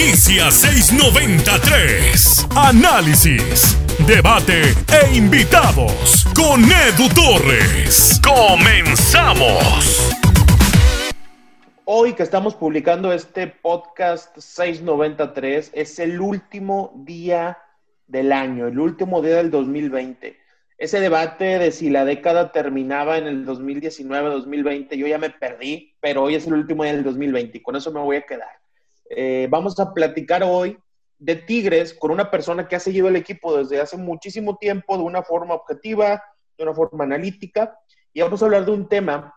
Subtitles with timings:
[0.00, 2.46] Inicia 693.
[2.56, 3.76] Análisis,
[4.06, 8.18] debate e invitados con Edu Torres.
[8.24, 10.16] Comenzamos.
[11.84, 17.58] Hoy que estamos publicando este podcast 693 es el último día
[18.06, 20.38] del año, el último día del 2020.
[20.78, 26.22] Ese debate de si la década terminaba en el 2019-2020, yo ya me perdí, pero
[26.22, 28.60] hoy es el último día del 2020 y con eso me voy a quedar.
[29.12, 30.78] Eh, vamos a platicar hoy
[31.18, 35.02] de Tigres con una persona que ha seguido el equipo desde hace muchísimo tiempo de
[35.02, 36.22] una forma objetiva,
[36.56, 37.76] de una forma analítica,
[38.12, 39.34] y vamos a hablar de un tema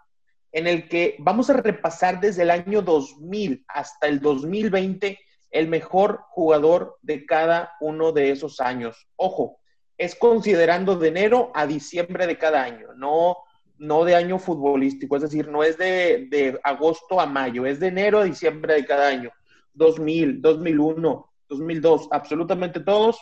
[0.52, 6.22] en el que vamos a repasar desde el año 2000 hasta el 2020 el mejor
[6.30, 9.08] jugador de cada uno de esos años.
[9.16, 9.60] Ojo,
[9.98, 13.38] es considerando de enero a diciembre de cada año, no,
[13.80, 17.88] no de año futbolístico, es decir, no es de, de agosto a mayo, es de
[17.88, 19.32] enero a diciembre de cada año.
[19.74, 23.20] 2000, 2001, 2002, absolutamente todos.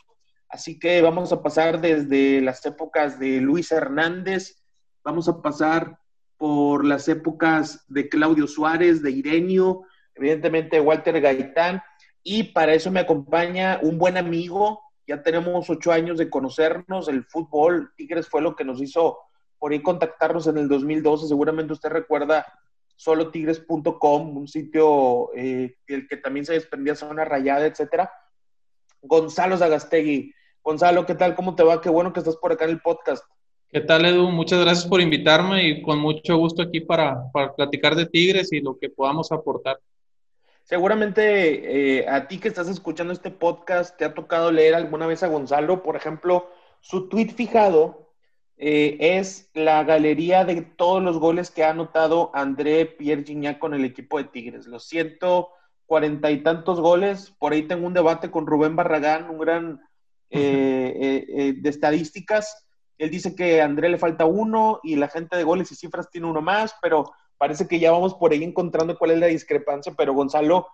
[0.50, 4.62] Así que vamos a pasar desde las épocas de Luis Hernández,
[5.04, 5.98] vamos a pasar
[6.38, 9.84] por las épocas de Claudio Suárez, de Irenio,
[10.16, 11.82] evidentemente Walter Gaitán,
[12.24, 17.24] y para eso me acompaña un buen amigo, ya tenemos ocho años de conocernos, el
[17.26, 19.20] fútbol, Tigres fue lo que nos hizo
[19.58, 22.46] por ahí contactarnos en el 2012, seguramente usted recuerda
[23.02, 28.12] solotigres.com, un sitio eh, el que también se desprendía zona rayada, etcétera.
[29.02, 30.32] Gonzalo Zagastegui.
[30.64, 31.34] Gonzalo, ¿qué tal?
[31.34, 31.82] ¿Cómo te va?
[31.82, 33.26] Qué bueno que estás por acá en el podcast.
[33.70, 34.30] ¿Qué tal, Edu?
[34.30, 38.62] Muchas gracias por invitarme y con mucho gusto aquí para, para platicar de Tigres y
[38.62, 39.80] lo que podamos aportar.
[40.64, 45.24] Seguramente eh, a ti que estás escuchando este podcast, te ha tocado leer alguna vez
[45.24, 48.11] a Gonzalo, por ejemplo, su tweet fijado
[48.64, 53.74] eh, es la galería de todos los goles que ha anotado André Pierre Gignac con
[53.74, 54.68] el equipo de Tigres.
[54.68, 55.50] Los ciento
[55.88, 57.34] cuarenta y tantos goles.
[57.40, 59.82] Por ahí tengo un debate con Rubén Barragán, un gran
[60.30, 62.68] eh, eh, de estadísticas.
[63.00, 66.12] Él dice que a André le falta uno y la gente de goles y cifras
[66.12, 69.92] tiene uno más, pero parece que ya vamos por ahí encontrando cuál es la discrepancia.
[69.98, 70.68] Pero Gonzalo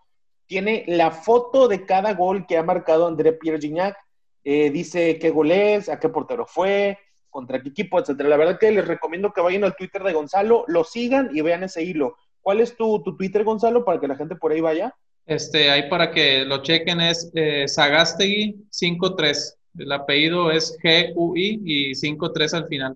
[0.45, 3.95] tiene la foto de cada gol que ha marcado André Pierre Gignac.
[4.43, 6.97] dice qué gol es, a qué portero fue,
[7.37, 8.29] contra qué equipo, etcétera.
[8.29, 11.61] La verdad que les recomiendo que vayan al Twitter de Gonzalo, lo sigan y vean
[11.61, 12.15] ese hilo.
[12.41, 14.95] ¿Cuál es tu, Twitter, Gonzalo, para que la gente por ahí vaya?
[15.27, 19.53] Este, ahí para que lo chequen es eh, Sagastegui53.
[19.77, 22.95] El apellido es G-U-I y 53 al final.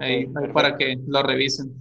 [0.00, 1.76] ahí, para que lo revisen.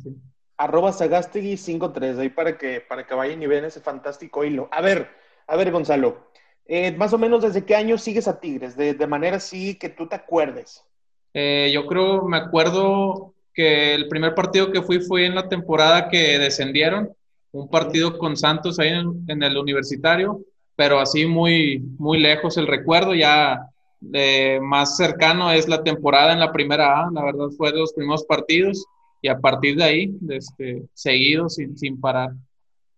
[0.57, 4.69] Arroba Sagastegui53, ahí para que, para que vayan y vean ese fantástico hilo.
[4.71, 5.09] A ver,
[5.47, 6.29] a ver, Gonzalo.
[6.67, 9.89] Eh, más o menos desde qué año sigues a Tigres, de, de manera así que
[9.89, 10.85] tú te acuerdes.
[11.33, 16.09] Eh, yo creo, me acuerdo que el primer partido que fui fue en la temporada
[16.09, 17.11] que descendieron,
[17.51, 18.89] un partido con Santos ahí
[19.27, 20.41] en, el universitario,
[20.75, 23.69] pero así muy, muy lejos el recuerdo, ya
[24.11, 27.93] eh, más cercano es la temporada en la primera A, la verdad fue de los
[27.93, 28.83] primeros partidos
[29.21, 32.31] y a partir de ahí, este, seguido sin, sin parar.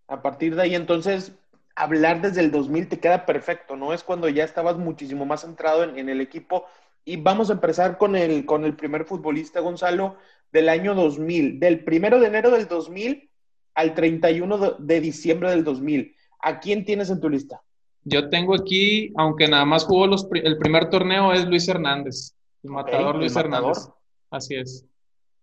[0.07, 1.34] A partir de ahí entonces,
[1.75, 3.94] hablar desde el 2000 te queda perfecto, ¿no?
[3.94, 6.66] Es cuando ya estabas muchísimo más centrado en, en el equipo
[7.05, 10.17] y vamos a empezar con el, con el primer futbolista, Gonzalo,
[10.51, 13.29] del año 2000, del primero de enero del 2000
[13.75, 16.15] al 31 de diciembre del 2000.
[16.39, 17.61] ¿A quién tienes en tu lista?
[18.03, 22.33] Yo tengo aquí, aunque nada más jugó los, el primer torneo, es Luis Hernández,
[22.63, 23.89] el matador Luis Hernández.
[24.29, 24.85] Así es.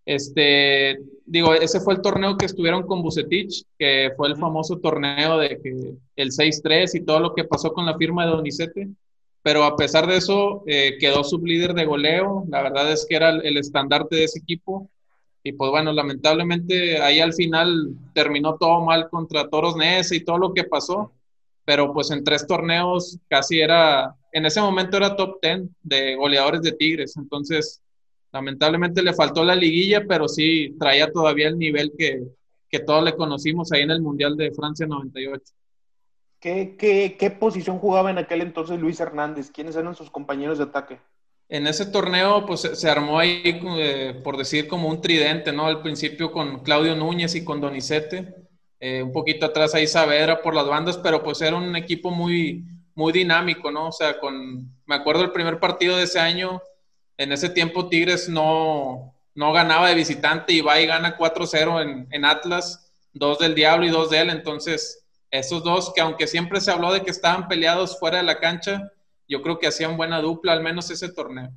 [0.05, 5.39] Este, digo, ese fue el torneo que estuvieron con Bucetich, que fue el famoso torneo
[5.39, 8.89] de que el 6-3 y todo lo que pasó con la firma de Donizete
[9.43, 13.31] pero a pesar de eso eh, quedó sublíder de goleo, la verdad es que era
[13.31, 14.89] el, estandarte de ese equipo.
[15.43, 20.39] Y pues bueno, lamentablemente ahí al final terminó todo mal contra Toros Nese y todo
[20.39, 21.13] lo que pasó,
[21.65, 26.63] pero pues en tres torneos casi era, en ese momento era top ten de goleadores
[26.63, 27.83] de Tigres, entonces
[28.33, 32.23] lamentablemente le faltó la liguilla, pero sí traía todavía el nivel que,
[32.71, 35.53] que todos le conocimos ahí en el Mundial de Francia 98.
[36.43, 39.53] ¿Qué, posición jugaba en aquel entonces Luis Hernández?
[39.53, 40.99] ¿Quiénes eran sus compañeros de ataque?
[41.49, 45.67] En ese torneo, pues se armó ahí, eh, por decir, como un tridente, ¿no?
[45.67, 48.35] Al principio con Claudio Núñez y con Donizete.
[48.81, 52.65] Eh, un poquito atrás ahí Saavedra por las bandas, pero pues era un equipo muy,
[52.97, 53.87] muy dinámico, ¿no?
[53.89, 56.61] O sea, con, me acuerdo el primer partido de ese año,
[57.19, 62.09] en ese tiempo Tigres no, no ganaba de visitante y va y gana 4-0 en,
[62.11, 65.02] en Atlas, dos del Diablo y dos de él, entonces
[65.33, 68.93] esos dos que aunque siempre se habló de que estaban peleados fuera de la cancha,
[69.27, 71.51] yo creo que hacían buena dupla, al menos ese torneo.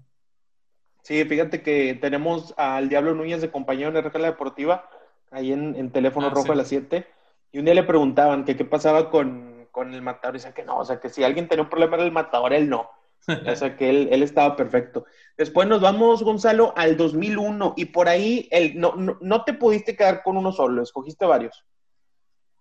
[1.04, 4.90] Sí, fíjate que tenemos al Diablo Núñez de compañero en la Deportiva,
[5.30, 7.06] ahí en, teléfono ah, rojo a las 7,
[7.52, 10.36] y un día le preguntaban que qué pasaba con, con el matador.
[10.36, 12.70] Dice que no, o sea, que si alguien tenía un problema era el matador, él
[12.70, 12.90] no.
[13.48, 15.06] O sea, que él, él estaba perfecto.
[15.38, 20.24] Después nos vamos, Gonzalo, al 2001 y por ahí el, no, no, te pudiste quedar
[20.24, 21.66] con uno solo, escogiste varios.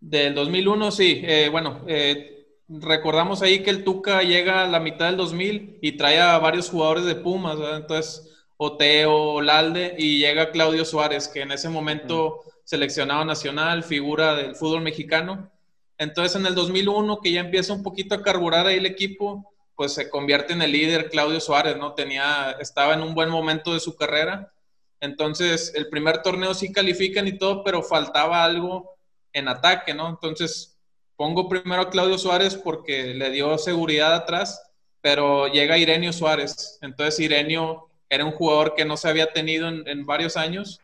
[0.06, 1.22] Del 2001, sí.
[1.24, 5.92] Eh, bueno, eh, recordamos ahí que el Tuca llega a la mitad del 2000 y
[5.92, 7.78] trae a varios jugadores de Pumas, ¿verdad?
[7.78, 14.54] Entonces, Oteo, Lalde y llega Claudio Suárez, que en ese momento seleccionado nacional, figura del
[14.56, 15.50] fútbol mexicano.
[15.96, 19.94] Entonces, en el 2001, que ya empieza un poquito a carburar ahí el equipo, pues
[19.94, 21.94] se convierte en el líder Claudio Suárez, ¿no?
[21.94, 24.52] Tenía, estaba en un buen momento de su carrera.
[25.00, 28.93] Entonces, el primer torneo sí califican y todo, pero faltaba algo
[29.34, 30.08] en ataque, ¿no?
[30.08, 30.78] Entonces,
[31.16, 34.70] pongo primero a Claudio Suárez porque le dio seguridad atrás,
[35.02, 36.78] pero llega Irenio Suárez.
[36.80, 40.80] Entonces, Irenio era un jugador que no se había tenido en, varios años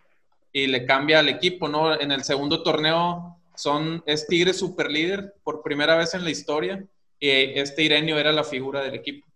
[0.53, 1.99] y le cambia al equipo, ¿no?
[1.99, 6.85] En el segundo torneo son, es Tigre super por primera vez en la historia
[7.19, 9.27] y este Irenio era la figura del equipo.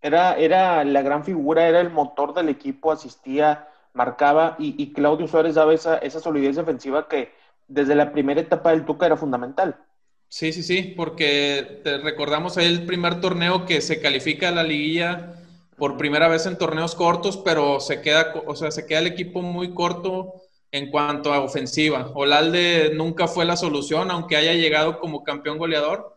[0.00, 5.54] Era, era la gran figura, era el motor del equipo, asistía, marcaba y, Claudio Suárez
[5.54, 7.32] daba esa, esa, solidez defensiva que
[7.68, 9.76] desde la primera etapa del Tuca era fundamental.
[10.28, 15.34] Sí, sí, sí, porque recordamos ahí el primer torneo que se califica a la liguilla
[15.76, 19.42] por primera vez en torneos cortos, pero se queda, o sea, se queda el equipo
[19.42, 22.10] muy corto en cuanto a ofensiva.
[22.14, 26.14] Olalde nunca fue la solución, aunque haya llegado como campeón goleador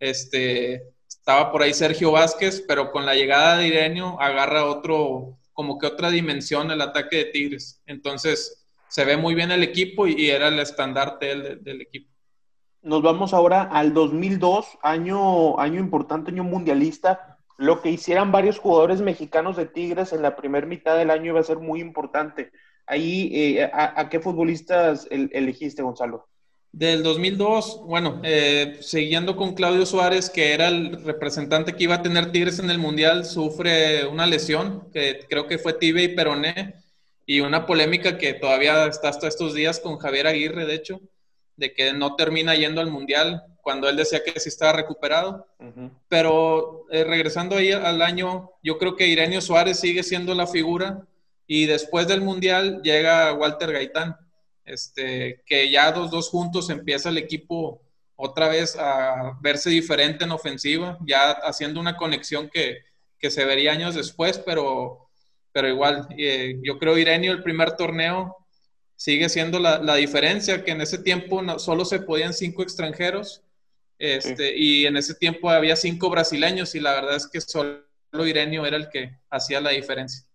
[0.00, 5.78] este, estaba por ahí Sergio Vázquez, pero con la llegada de Irenio agarra otro, como
[5.78, 7.80] que otra dimensión el ataque de Tigres.
[7.86, 8.63] Entonces,
[8.94, 12.08] se ve muy bien el equipo y, era el estandarte del, del, equipo.
[12.80, 17.38] Nos vamos ahora al 2002, año, año importante, año mundialista.
[17.58, 21.40] Lo que hicieran varios jugadores mexicanos de Tigres en la primera mitad del año iba
[21.40, 22.52] a ser muy importante.
[22.86, 26.28] Ahí, eh, a, qué futbolistas elegiste, Gonzalo?
[26.70, 32.02] Del 2002, bueno, eh, siguiendo con Claudio Suárez, que era el representante que iba a
[32.02, 36.83] tener Tigres en el Mundial, sufre una lesión, que creo que fue tibia y peroné,
[37.26, 41.00] y una polémica que todavía está hasta estos días con Javier Aguirre, de hecho,
[41.56, 45.46] de que no termina yendo al Mundial, cuando él decía que sí estaba recuperado.
[46.08, 51.06] Pero eh, regresando ahí al año, yo creo que Irenio Suárez sigue siendo la figura,
[51.46, 54.16] y después del Mundial llega Walter Gaitán
[54.64, 57.82] este, que ya dos, dos juntos empieza el equipo
[58.16, 62.78] otra vez a verse diferente en ofensiva, ya haciendo una conexión que,
[63.18, 65.03] que se vería años después, pero,
[65.54, 68.36] pero igual, eh, yo creo Irenio el primer torneo
[68.94, 73.42] sigue siendo la, la, diferencia, que en ese tiempo no, solo se podían cinco extranjeros,
[73.98, 77.80] este, y en ese tiempo había cinco brasileños, y la verdad es que solo
[78.12, 80.26] Irenio era el que hacía la diferencia.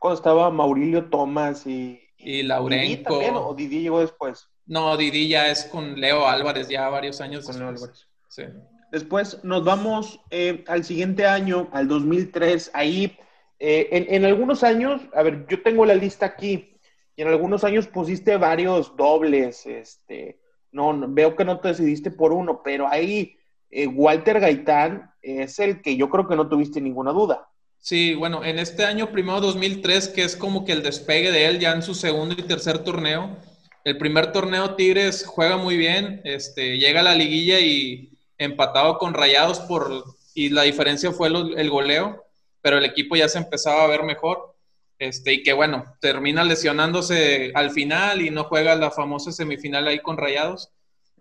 [0.00, 3.18] Cuando estaba Maurilio Tomás y y Laurenco.
[3.18, 4.48] ¿O Didi llegó después?
[4.66, 8.06] No, Didi ya es con Leo Álvarez, ya varios años con Leo Álvarez.
[8.28, 8.42] Sí.
[8.90, 12.70] Después nos vamos eh, al siguiente año, al 2003.
[12.74, 13.16] Ahí,
[13.58, 16.78] eh, en, algunos años, a ver, yo tengo la lista aquí,
[17.16, 19.64] y en algunos años pusiste varios dobles.
[19.66, 20.38] Este,
[20.72, 23.36] no, veo que no te decidiste por uno, pero ahí
[23.70, 27.48] eh, Walter Gaitán es el que yo creo que no tuviste ninguna duda.
[27.78, 31.60] Sí, bueno, en este año primero 2003, que es como que el despegue de él
[31.60, 33.36] ya en su segundo y tercer torneo.
[33.84, 39.14] El primer torneo Tigres juega muy bien, este, llega a la liguilla y empatado con
[39.14, 42.25] Rayados por y la diferencia fue el, goleo,
[42.66, 44.56] pero el equipo ya se empezaba a ver mejor.
[44.98, 50.00] Este, y que bueno, termina lesionándose al final y no juega la famosa semifinal ahí
[50.00, 50.72] con Rayados.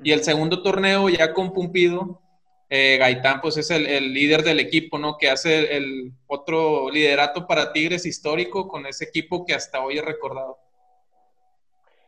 [0.03, 2.19] Y el segundo torneo ya con Pumpido,
[2.67, 5.19] eh, Gaitán pues es el, líder del equipo, ¿no?
[5.19, 10.01] Que hace el, otro liderato para Tigres histórico con ese equipo que hasta hoy he
[10.01, 10.57] recordado.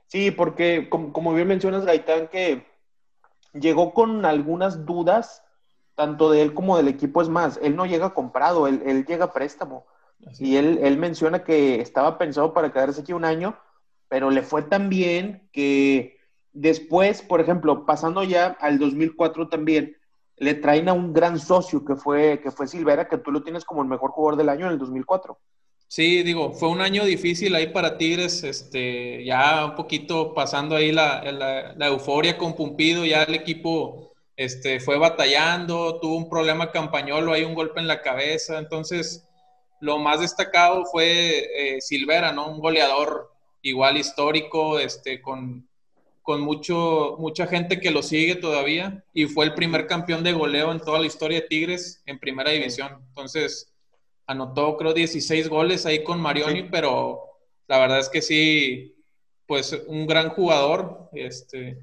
[0.07, 2.65] Sí, porque como, bien mencionas, Gaitán, que
[3.53, 5.43] llegó con algunas dudas,
[5.97, 7.21] tanto de él como del equipo.
[7.21, 9.85] Es más, él no llega comprado, él, llega a préstamo.
[10.39, 13.57] y él, él menciona que estaba pensado para quedarse aquí un año,
[14.07, 16.19] pero le fue tan bien que
[16.53, 19.97] después, por ejemplo, pasando ya al 2004 también,
[20.37, 23.65] le traen a un gran socio que fue, que fue Silvera, que tú lo tienes
[23.65, 25.35] como el mejor jugador del año en el 2004.
[25.87, 30.91] Sí, digo, fue un año difícil ahí para Tigres, este, ya un poquito pasando ahí
[30.91, 34.06] la, euforia con Pumpido, ya el equipo
[34.37, 39.27] este, fue batallando, tuvo un problema campañolo, hay un golpe en la cabeza, entonces
[39.81, 42.49] lo más destacado fue eh, Silvera, ¿no?
[42.49, 45.67] Un goleador igual histórico, este, con
[46.27, 50.73] con mucho, mucha gente que lo sigue todavía y fue el primer campeón de goleo
[50.73, 53.01] en toda la historia de Tigres en primera división.
[53.07, 53.71] Entonces,
[54.25, 57.21] anotó creo 16 goles ahí con Marioni, pero
[57.69, 58.93] la verdad es que sí,
[59.45, 61.09] pues un gran jugador.
[61.13, 61.77] Este,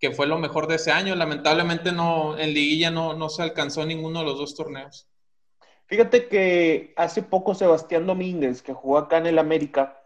[0.00, 1.14] que fue lo mejor de ese año.
[1.14, 5.06] Lamentablemente no, en liguilla no, no se alcanzó ninguno de los dos torneos.
[5.86, 10.00] Fíjate que hace poco Sebastián Domínguez, que jugó acá en el América,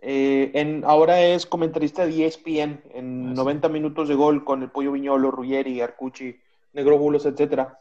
[0.00, 4.70] eh, en, ahora es comentarista de ESPN en 90 ah, minutos de gol con el
[4.70, 6.38] Pollo Viñolo, Ruggeri, Arcucci,
[6.72, 7.80] Negro Bulos, etcétera.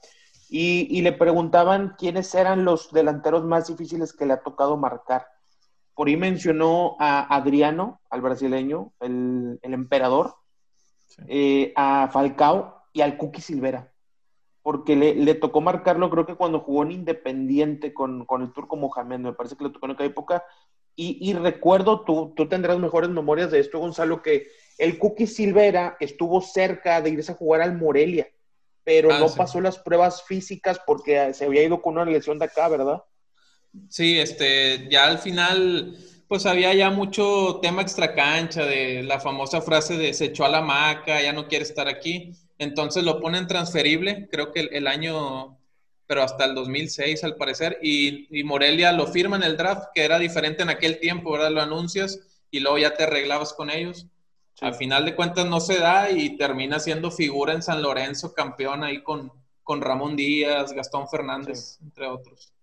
[0.50, 5.28] Y, y, le preguntaban quiénes eran los delanteros más difíciles que le ha tocado marcar.
[5.94, 10.36] Por ahí mencionó a Adriano, al brasileño, el, el emperador,
[11.28, 13.92] eh, a Falcao y al Cookie Silvera.
[14.62, 18.76] Porque le, le, tocó marcarlo, creo que cuando jugó en Independiente con, con el turco
[18.76, 20.44] Mohamed, me parece que le tocó en aquella época,
[21.00, 24.48] y, recuerdo, tú, tú tendrás mejores memorias de esto, Gonzalo, que
[24.80, 28.28] el Cookie Silvera estuvo cerca de irse a jugar al Morelia,
[28.84, 32.46] pero ah, no pasó las pruebas físicas porque se había ido con una lesión de
[32.46, 33.04] acá, ¿verdad?
[33.90, 35.96] Sí, este, ya al final,
[36.28, 40.62] pues había ya mucho tema extracancha de la famosa frase de se echó a la
[40.62, 42.34] maca, ya no quiere estar aquí.
[42.58, 45.58] Entonces lo ponen transferible, creo que el año
[46.08, 50.18] pero hasta el 2006 al parecer, y, Morelia lo firma en el draft, que era
[50.18, 51.52] diferente en aquel tiempo, ¿verdad?
[51.52, 52.20] Lo anuncias
[52.50, 54.08] y luego ya te arreglabas con ellos.
[54.62, 58.84] Al final de cuentas no se da y termina siendo figura en San Lorenzo, campeón
[58.84, 59.32] ahí con,
[59.64, 62.54] con Ramón Díaz, Gastón Fernández, entre otros.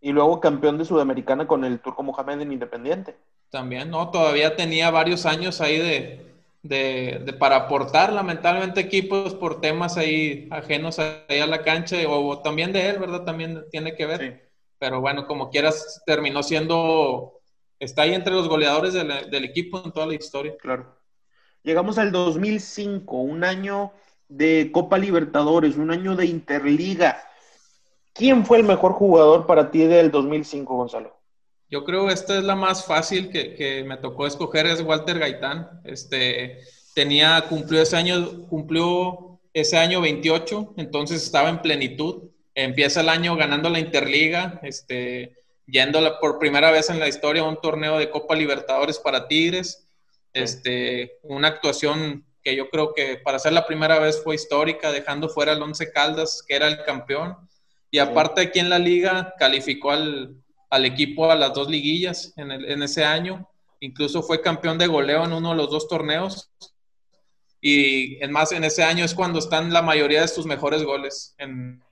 [0.00, 3.16] Y luego campeón de Sudamericana con el Turco Mohamed en Independiente.
[3.50, 4.10] También, ¿no?
[4.10, 6.26] Todavía tenía varios años ahí de,
[6.68, 12.72] de, para aportar lamentablemente equipos por temas ahí ajenos ahí a la cancha o, también
[12.72, 13.24] de él, ¿verdad?
[13.24, 14.50] También tiene que ver.
[14.78, 17.40] Pero bueno, como quieras, terminó siendo,
[17.78, 20.54] está ahí entre los goleadores del, equipo en toda la historia.
[20.58, 20.94] Claro.
[21.62, 23.92] Llegamos al 2005, un año
[24.28, 27.22] de Copa Libertadores, un año de Interliga.
[28.16, 31.16] ¿Quién fue el mejor jugador para ti del 2005, Gonzalo?
[31.68, 35.80] Yo creo que esta es la más fácil que, me tocó escoger, es Walter Gaitán.
[35.84, 36.60] Este,
[36.94, 42.30] tenía, cumplió ese año, cumplió ese año 28, entonces estaba en plenitud.
[42.54, 45.34] Empieza el año ganando la Interliga, este,
[45.66, 49.88] yendo por primera vez en la historia a un torneo de Copa Libertadores para Tigres.
[50.32, 55.28] Este, una actuación que yo creo que para ser la primera vez fue histórica, dejando
[55.28, 57.36] fuera al Once Caldas, que era el campeón.
[57.96, 60.36] Y aparte aquí en la liga calificó al,
[60.68, 63.48] al equipo a las dos liguillas en, en, ese año.
[63.80, 66.50] Incluso fue campeón de goleo en uno de los dos torneos.
[67.58, 71.34] Y en más, en ese año es cuando están la mayoría de sus mejores goles
[71.38, 71.82] en,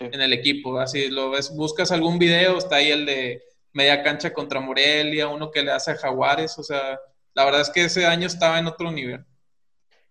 [0.00, 0.76] en el equipo.
[0.80, 3.40] Así lo ves, buscas algún video, está ahí el de
[3.72, 6.58] media cancha contra Morelia, uno que le hace a Jaguares.
[6.58, 6.98] O sea,
[7.34, 9.24] la verdad es que ese año estaba en otro nivel.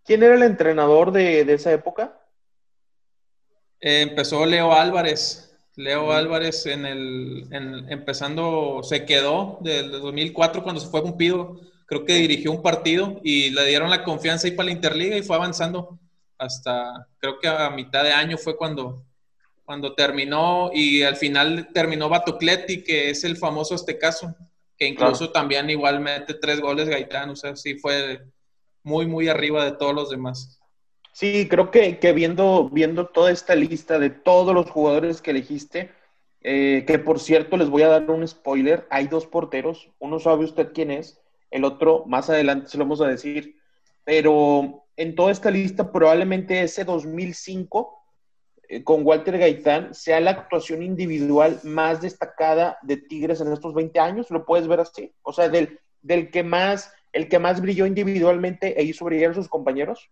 [0.05, 2.17] ¿Quién era el entrenador de, de esa época?
[3.79, 5.55] Eh, empezó Leo Álvarez.
[5.75, 7.47] Leo Álvarez en el,
[7.89, 13.51] empezando, se quedó del 2004 cuando se fue cumplido, creo que dirigió un partido y
[13.51, 15.99] le dieron la confianza ahí para la Interliga y fue avanzando
[16.37, 19.03] hasta, creo que a mitad de año fue cuando,
[19.65, 24.35] cuando terminó y al final terminó Batocleti, que es el famoso este caso,
[24.77, 28.21] que incluso también igual mete tres goles Gaitán, o sea, sí fue
[28.83, 30.56] muy, muy arriba de todos los demás.
[31.19, 35.89] Sí, creo que, viendo, viendo toda esta lista de todos los jugadores que elegiste,
[36.41, 40.43] eh, que por cierto les voy a dar un spoiler, hay dos porteros, uno sabe
[40.43, 41.19] usted quién es,
[41.49, 43.55] el otro más adelante se lo vamos a decir,
[44.03, 47.99] pero en toda esta lista probablemente ese 2005
[48.69, 53.99] eh, con Walter Gaitán sea la actuación individual más destacada de Tigres en estos 20
[53.99, 55.11] años, ¿lo puedes ver así?
[55.23, 59.33] O sea, del, del que más, el que más brilló individualmente e hizo brillar a
[59.33, 60.11] sus compañeros.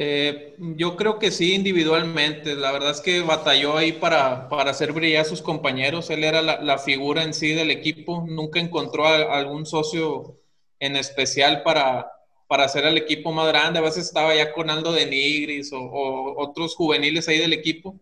[0.00, 2.54] Eh, yo creo que sí, individualmente.
[2.54, 6.08] La verdad es que batalló ahí para, para hacer brillar a sus compañeros.
[6.10, 8.24] Él era la, figura en sí del equipo.
[8.28, 10.36] Nunca encontró algún socio
[10.78, 12.12] en especial para,
[12.46, 13.80] para hacer al equipo más grande.
[13.80, 17.96] A veces estaba ya con Aldo de Nigris o, otros juveniles ahí del equipo.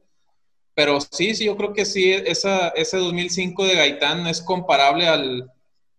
[0.75, 5.51] Pero sí, sí, yo creo que sí, esa, ese 2005 de Gaitán es comparable al,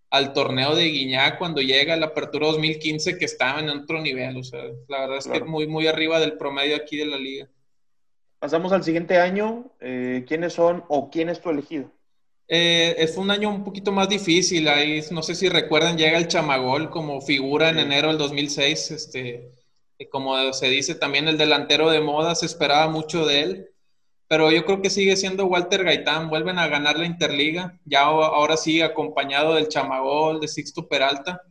[0.09, 4.37] al torneo de Guiñá cuando llega la apertura 2015 que estaba en otro nivel.
[4.37, 7.47] O sea, la verdad es que muy, muy arriba del promedio aquí de la liga.
[8.39, 9.71] Pasamos al siguiente año.
[9.81, 11.91] Eh, ¿Quiénes son o quién es tu elegido?
[12.47, 14.67] Eh, fue un año un poquito más difícil.
[14.69, 18.91] Ahí, no sé si recuerdan, llega el Chamagol como figura en enero del 2006.
[18.91, 19.51] Este,
[20.09, 23.69] como se dice también, el delantero de moda, se esperaba mucho de él
[24.27, 28.57] pero yo creo que sigue siendo Walter Gaitán, vuelven a ganar la Interliga, ya ahora
[28.57, 31.41] sí acompañado del Chamagol, de Sixto Peralta,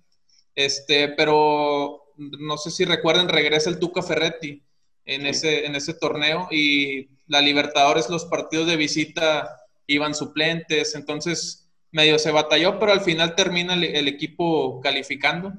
[0.54, 4.62] este, pero no sé si recuerden, regresa el Tuca Ferretti
[5.04, 11.68] en, ese, en ese torneo y la Libertadores, los partidos de visita iban suplentes, entonces
[11.92, 15.52] medio se batalló, pero al final termina el, equipo calificando.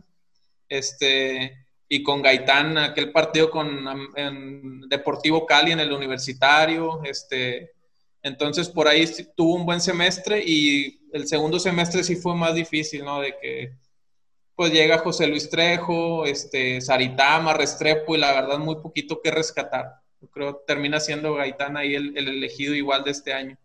[0.69, 3.85] Este, y con Gaitán, aquel partido con
[4.89, 7.71] Deportivo Cali en el universitario, este,
[8.21, 13.05] entonces por ahí tuvo un buen semestre y el segundo semestre sí fue más difícil,
[13.05, 13.21] ¿no?
[13.21, 13.71] De que
[14.55, 20.01] pues llega José Luis Trejo, este, Saritama, Restrepo y la verdad muy poquito que rescatar.
[20.19, 23.55] Yo creo termina siendo Gaitán ahí el, el elegido igual de este año.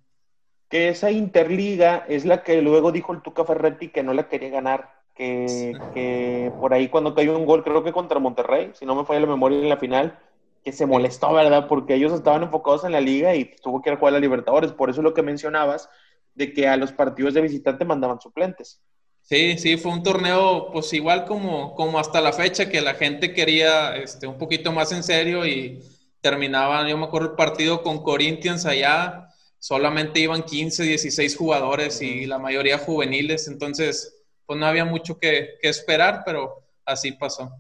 [0.69, 4.51] Que esa interliga es la que luego dijo el Tuca Ferretti que no la quería
[4.51, 9.05] ganar que, por ahí cuando cayó un gol, creo que contra Monterrey, si no me
[9.05, 10.19] falla la memoria en la final,
[10.65, 11.67] que se molestó, ¿verdad?
[11.69, 14.73] Porque ellos estaban enfocados en la liga y tuvo que ir a jugar a Libertadores.
[14.73, 15.89] Por eso es lo que mencionabas,
[16.35, 18.81] de que a los partidos de visitante mandaban suplentes.
[19.23, 23.33] Sí, sí, fue un torneo, pues igual como, como hasta la fecha, que la gente
[23.33, 25.81] quería este, un poquito más en serio y
[26.21, 29.29] terminaban, yo me acuerdo el partido con Corinthians allá,
[29.59, 35.59] solamente iban 15, 16 jugadores y la mayoría juveniles, entonces pues no había mucho que,
[35.63, 37.51] esperar, pero así pasó.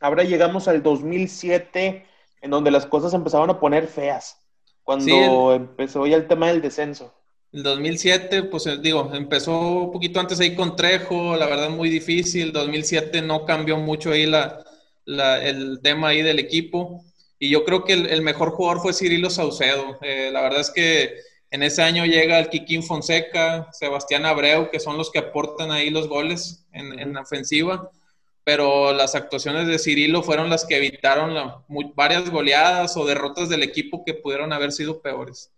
[0.00, 2.06] Ahora llegamos al 2007,
[2.42, 4.38] en donde las cosas empezaban a poner feas,
[4.82, 7.14] cuando empezó ya el tema del descenso.
[7.54, 11.88] El 2007, pues eh, digo, empezó un poquito antes ahí con Trejo, la verdad muy
[11.88, 12.52] difícil.
[12.52, 14.64] 2007 no cambió mucho ahí la,
[15.06, 17.04] el tema ahí del equipo.
[17.38, 19.98] Y yo creo que el, mejor jugador fue Cirilo Saucedo.
[20.02, 21.14] Eh, la verdad es que
[21.50, 25.90] en ese año llega el Kikín Fonseca, Sebastián Abreu, que son los que aportan ahí
[25.90, 27.90] los goles en, ofensiva.
[28.42, 34.04] Pero las actuaciones de Cirilo fueron las que evitaron varias goleadas o derrotas del equipo
[34.04, 35.50] que pudieron haber sido peores.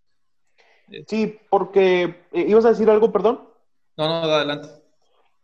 [1.09, 2.15] Sí, porque.
[2.33, 3.49] Eh, ¿Ibas a decir algo, perdón?
[3.97, 4.69] No, no, adelante.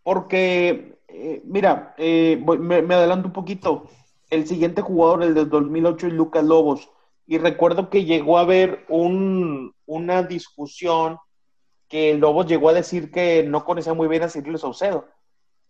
[0.02, 3.88] Porque, eh, mira, eh, me, me, adelanto un poquito.
[4.30, 6.90] El siguiente jugador, el del 2008, es Lucas Lobos.
[7.26, 11.18] Y recuerdo que llegó a haber un, una discusión
[11.88, 15.08] que Lobos llegó a decir que no conocía muy bien a Cirilo Saucedo,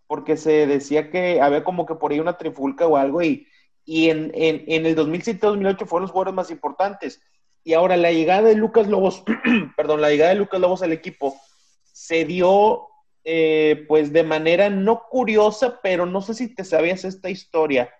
[0.06, 3.46] porque se decía que había como que por ahí una trifulca o algo, y,
[3.84, 7.20] y en, en, el 2007-2008 fueron los jugadores más importantes.
[7.64, 9.24] Y ahora la llegada de Lucas Lobos,
[9.76, 11.36] perdón, la llegada de Lucas Lobos al equipo
[11.92, 12.88] se dio
[13.24, 17.90] eh, pues de manera no curiosa, pero no sé si te sabías esta historia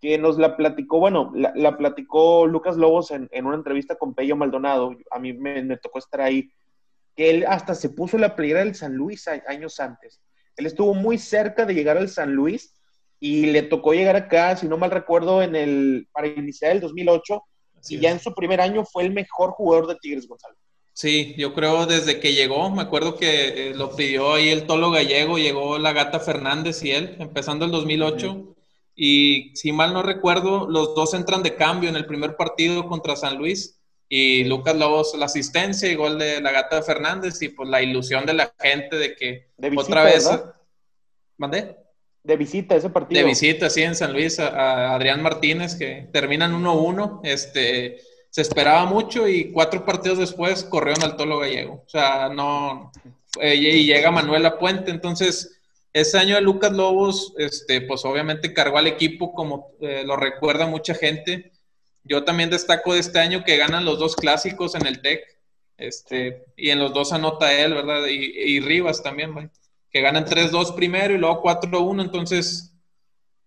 [0.00, 4.96] que nos la platicó, bueno, la, platicó Lucas Lobos en, una entrevista con Pello Maldonado,
[5.10, 6.50] a mí me, tocó estar ahí,
[7.14, 10.20] que él hasta se puso la playera del San Luis años antes.
[10.56, 12.74] Él estuvo muy cerca de llegar al San Luis
[13.18, 17.42] y le tocó llegar acá, si no mal recuerdo, en el, para iniciar el 2008,
[17.90, 20.56] y ya en su primer año fue el mejor jugador de Tigres Gonzalo.
[20.94, 24.90] Sí, yo creo desde que llegó, me acuerdo que eh, lo pidió ahí el Tolo
[24.90, 28.56] Gallego, llegó la Gata Fernández y él, empezando el 2008.
[29.02, 33.16] Y si mal no recuerdo, los dos entran de cambio en el primer partido contra
[33.16, 33.80] San Luis.
[34.10, 37.80] Y Lucas Lobos la asistencia y gol de la gata de Fernández y pues la
[37.80, 40.28] ilusión de la gente de que otra vez...
[41.38, 41.78] ¿Mandé?
[42.22, 43.22] De visita ese partido.
[43.22, 47.20] De visita, sí, en San Luis, a, Adrián Martínez, que terminan 1-1.
[47.22, 51.84] Este, se esperaba mucho y cuatro partidos después corrieron al Tolo Gallego.
[51.86, 52.92] O sea, no...
[53.40, 55.59] Eh, y llega Manuel Puente, entonces
[55.92, 60.66] ese año de Lucas Lobos, este, pues obviamente cargó al equipo como eh, lo recuerda
[60.66, 61.52] mucha gente.
[62.04, 65.20] Yo también destaco de este año que ganan los dos clásicos en el TEC,
[65.76, 68.06] este, y en los dos anota él, ¿verdad?
[68.06, 69.50] Y, Rivas también,
[69.90, 72.74] que ganan 3-2 primero y luego 4-1, entonces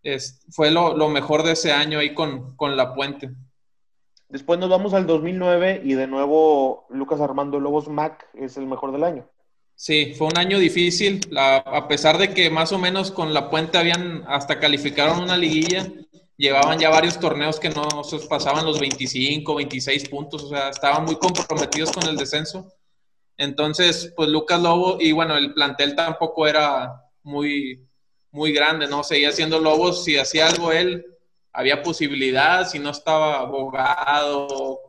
[0.01, 3.31] es, fue lo, lo, mejor de ese año ahí con, con La Puente.
[4.29, 8.91] Después nos vamos al 2009 y de nuevo Lucas Armando Lobos Mac es el mejor
[8.91, 9.29] del año.
[9.75, 13.77] Sí, fue un año difícil, a pesar de que más o menos con la puente
[13.77, 15.91] habían hasta calificaron una liguilla,
[16.37, 21.05] llevaban ya varios torneos que no se pasaban los 25, 26 puntos, o sea, estaban
[21.05, 22.71] muy comprometidos con el descenso.
[23.37, 27.85] Entonces, pues Lucas Lobo, y bueno, el plantel tampoco era muy,
[28.31, 29.03] muy grande, ¿no?
[29.03, 31.05] Seguía siendo Lobos, si hacía algo él,
[31.51, 34.79] había posibilidad, si no estaba abogado,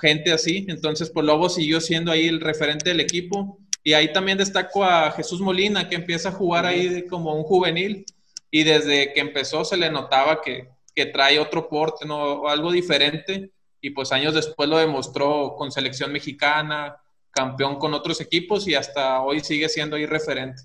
[0.00, 0.66] gente así.
[0.68, 3.58] Entonces, pues Lobo siguió siendo ahí el referente del equipo.
[3.82, 8.04] Y ahí también destaco a Jesús Molina, que empieza a jugar ahí como un juvenil.
[8.50, 12.48] Y desde que empezó se le notaba que, que trae otro porte, ¿no?
[12.48, 13.52] algo diferente.
[13.80, 16.96] Y pues años después lo demostró con selección mexicana,
[17.30, 20.62] campeón con otros equipos y hasta hoy sigue siendo ahí referente.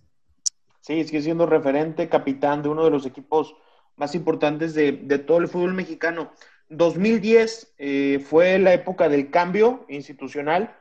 [0.81, 3.55] Sí, sigue siendo referente, capitán de uno de los equipos
[3.95, 6.33] más importantes de, de todo el fútbol mexicano.
[6.69, 10.75] 2010 eh, fue la época del cambio institucional.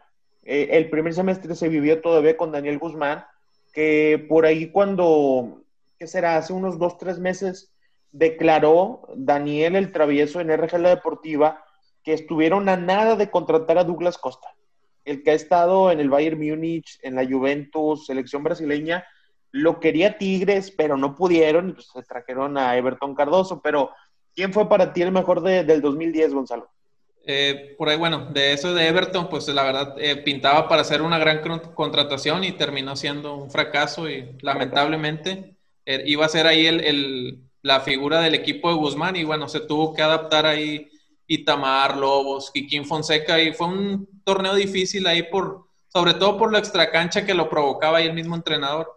[0.45, 3.25] Eh, el primer semestre se vivió todavía con Daniel Guzmán,
[3.73, 5.63] que por ahí cuando,
[5.99, 6.37] ¿qué será?
[6.37, 7.73] Hace unos dos, tres meses,
[8.11, 11.65] declaró Daniel el travieso en RG La Deportiva
[12.03, 14.49] que estuvieron a nada de contratar a Douglas Costa,
[15.05, 19.05] el que ha estado en el Bayern Múnich, en la Juventus, selección brasileña,
[19.53, 23.61] lo quería Tigres, pero no pudieron pues se trajeron a Everton Cardoso.
[23.61, 23.91] Pero,
[24.35, 26.69] ¿quién fue para ti el mejor del 2010, Gonzalo?
[27.25, 31.03] Eh, por ahí, bueno, de eso de Everton, pues la verdad eh, pintaba para ser
[31.03, 31.41] una gran
[31.75, 35.55] contratación y terminó siendo un fracaso y lamentablemente
[35.87, 39.61] eh, iba a ser ahí el, la figura del equipo de Guzmán y bueno, se
[39.61, 40.91] tuvo que adaptar ahí
[41.29, 46.59] Itamar, Lobos, Kikín Fonseca y fue un torneo difícil ahí por, sobre todo por la
[46.59, 48.91] extracancha que lo provocaba ahí el mismo entrenador.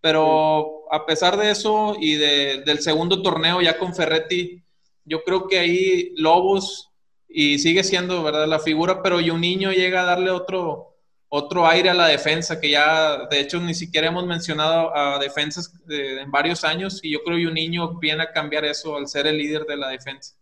[0.00, 4.62] Pero a pesar de eso y del segundo torneo ya con Ferretti,
[5.08, 6.90] yo creo que ahí Lobos
[7.28, 8.46] y sigue siendo, ¿verdad?
[8.46, 10.96] La figura, pero niño llega a darle otro,
[11.28, 15.72] otro aire a la defensa, que ya, de hecho, ni siquiera hemos mencionado a defensas
[15.88, 19.26] en varios años, y yo creo que un niño viene a cambiar eso al ser
[19.26, 20.36] el líder de la defensa.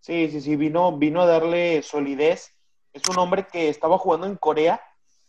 [0.00, 2.54] Sí, sí, sí, vino, vino a darle solidez.
[2.92, 4.80] Es un hombre que estaba jugando en Corea,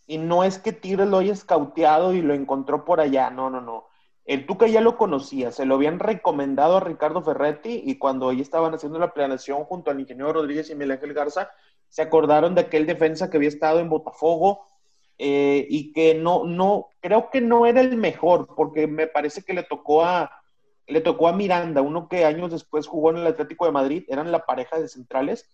[0.08, 3.60] y no es que Tigres lo haya escauteado y lo encontró por allá, no, no,
[3.60, 3.88] no.
[4.26, 8.42] El Tuca ya lo conocía, se lo habían recomendado a Ricardo Ferretti y cuando ahí
[8.42, 11.52] estaban haciendo la planeación junto al ingeniero Rodríguez y Miguel Ángel Garza,
[11.90, 14.66] se acordaron de aquel defensa que había estado en Botafogo
[15.18, 19.54] eh, y que no, no, creo que no era el mejor, porque me parece que
[19.54, 20.32] le tocó a,
[20.88, 24.32] le tocó a Miranda, uno que años después jugó en el Atlético de Madrid, eran
[24.32, 25.48] la pareja de centrales,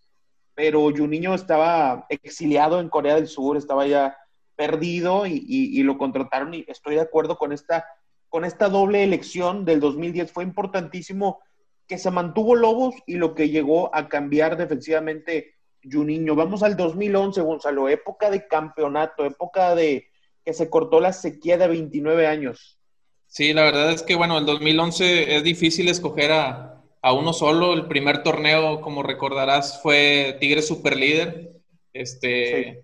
[0.56, 4.18] pero Juninho estaba exiliado en Corea del Sur, estaba ya
[4.56, 7.86] perdido y, lo contrataron y estoy de acuerdo con esta,
[8.32, 10.32] con esta doble elección del 2010.
[10.32, 11.42] Fue importantísimo
[11.86, 16.34] que se mantuvo Lobos y lo que llegó a cambiar defensivamente Juninho.
[16.34, 20.08] Vamos al 2011, Gonzalo, época de campeonato, época de
[20.46, 22.80] que se cortó la sequía de 29 años.
[23.28, 27.74] Sí, la verdad es que, bueno, el 2011 es difícil escoger a, a uno solo.
[27.74, 31.52] El primer torneo, como recordarás, fue Tigres Superlíder.
[31.92, 32.82] Este,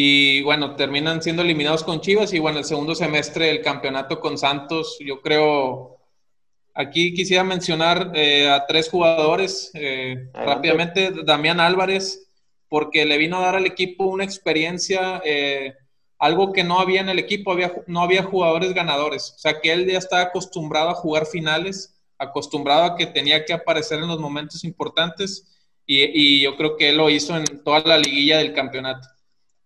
[0.00, 4.38] y bueno, terminan siendo eliminados con Chivas y bueno, el segundo semestre el campeonato con
[4.38, 5.98] Santos, yo creo,
[6.72, 12.30] aquí quisiera mencionar eh, a tres jugadores eh, rápidamente, Damián Álvarez,
[12.68, 15.74] porque le vino a dar al equipo una experiencia, eh,
[16.20, 19.72] algo que no había en el equipo, había, no había jugadores ganadores, o sea que
[19.72, 24.20] él ya estaba acostumbrado a jugar finales, acostumbrado a que tenía que aparecer en los
[24.20, 25.44] momentos importantes
[25.84, 29.08] y, y yo creo que él lo hizo en toda la liguilla del campeonato.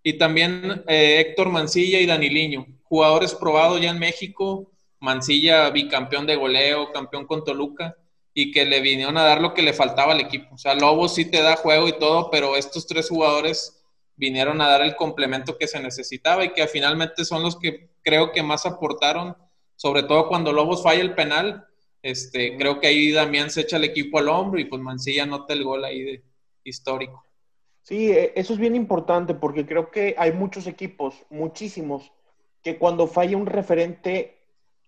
[0.02, 4.70] Y también eh, Héctor Mancilla y Daniliño, jugadores probados ya en México.
[4.98, 7.96] Mancilla bicampeón de goleo, campeón con Toluca,
[8.34, 10.54] y que le vinieron a dar lo que le faltaba al equipo.
[10.54, 13.82] O sea, Lobos sí te da juego y todo, pero estos tres jugadores
[14.16, 18.32] vinieron a dar el complemento que se necesitaba y que finalmente son los que creo
[18.32, 19.36] que más aportaron,
[19.76, 21.66] sobre todo cuando Lobos falla el penal.
[22.02, 25.52] Este, creo que ahí Damián se echa el equipo al hombro y pues Mancilla nota
[25.54, 26.22] el gol ahí de
[26.64, 27.24] histórico.
[27.82, 32.12] Sí, e, eso es bien importante porque creo que hay muchos equipos, muchísimos,
[32.62, 34.38] que cuando falla un referente,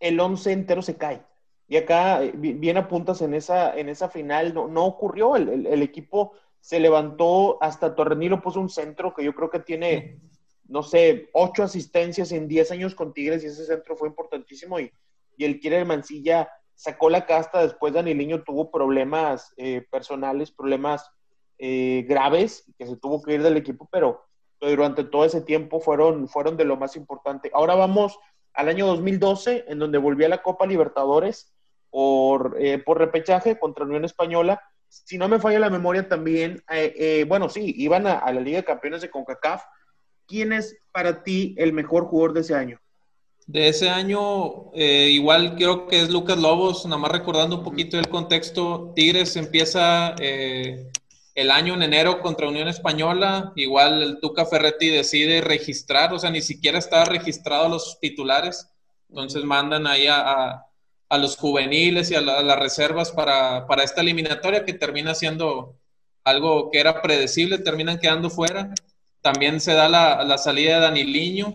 [0.01, 1.23] el once entero se cae.
[1.67, 5.37] Y acá, eh, bien apuntas en esa, en esa final, no, no ocurrió.
[5.37, 10.21] El, equipo se levantó, hasta Torrenilo puso un centro que yo creo que tiene,
[10.69, 14.79] no sé, ocho asistencias en diez años con Tigres y ese centro fue importantísimo.
[14.79, 14.93] Y,
[15.37, 21.11] y el Kieler Mancilla sacó la casta, después Daniliño tuvo problemas eh, personales, problemas
[21.59, 24.25] eh, graves que se tuvo que ir del equipo, pero,
[24.61, 27.51] durante todo ese tiempo fueron, fueron de lo más importante.
[27.53, 28.19] Ahora vamos
[28.55, 31.53] al año 2012, en donde volvió a la Copa Libertadores
[31.91, 34.63] por, eh, por repechaje contra Unión Española.
[34.89, 38.65] Si no me falla la memoria también, eh, bueno, sí, iban a, la Liga de
[38.65, 39.63] Campeones de CONCACAF.
[40.27, 42.81] ¿Quién es para ti el mejor jugador de ese año?
[43.47, 48.09] De ese año, igual creo que es Lucas Lobos, nada más recordando un poquito el
[48.09, 50.15] contexto, Tigres empieza
[51.35, 56.31] el año en enero contra Unión Española, igual el Tuca Ferretti decide registrar, o sea,
[56.31, 58.71] ni siquiera estaba registrado los titulares,
[59.09, 60.65] entonces mandan ahí a,
[61.11, 65.77] los juveniles y a, las reservas para, esta eliminatoria que termina siendo
[66.25, 68.73] algo que era predecible, terminan quedando fuera.
[69.21, 71.55] También se da la, la salida de Daniliño,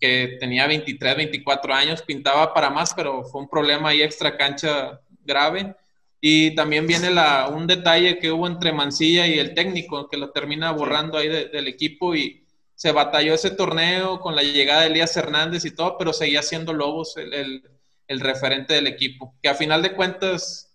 [0.00, 5.00] que tenía 23, 24 años, pintaba para más, pero fue un problema ahí extra cancha
[5.24, 5.76] grave.
[6.20, 10.30] Y también viene la, un detalle que hubo entre Mancilla y el técnico, que lo
[10.30, 15.16] termina borrando ahí del equipo y se batalló ese torneo con la llegada de Elías
[15.16, 17.62] Hernández y todo, pero seguía siendo Lobos el,
[18.06, 19.34] el, referente del equipo.
[19.42, 20.72] Que a final de cuentas,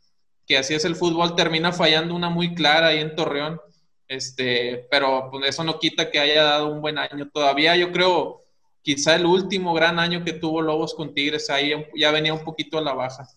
[0.48, 3.60] que así es el fútbol, termina fallando una muy clara ahí en Torreón.
[4.08, 7.30] Este, pero pues eso no quita que haya dado un buen año.
[7.34, 8.46] Todavía yo creo,
[8.84, 12.78] quizá el último gran año que tuvo Lobos con Tigres, ahí ya venía un poquito
[12.78, 13.28] a la baja.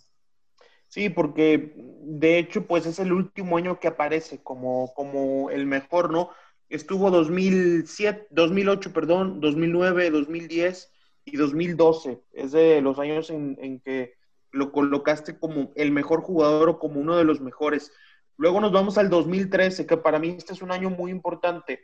[0.88, 6.10] Sí, porque de hecho, pues es el último año que aparece como, como el mejor,
[6.10, 6.30] ¿no?
[6.70, 10.92] Estuvo 2007, 2008, perdón, 2009, 2010
[11.26, 12.22] y 2012.
[12.32, 14.14] Es de los años en, que
[14.50, 17.92] lo colocaste como el mejor jugador o como uno de los mejores.
[18.38, 21.80] Luego nos vamos al 2013, que para mí este es un año muy importante,